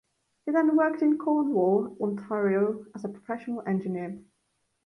He 0.47 0.51
then 0.51 0.75
worked 0.75 1.03
in 1.03 1.19
Cornwall, 1.19 1.95
Ontario 2.01 2.87
as 2.95 3.05
a 3.05 3.09
professional 3.09 3.61
engineer. 3.67 4.19